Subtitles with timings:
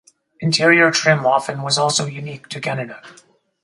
[0.39, 3.03] Interior trim often was also unique to Canada.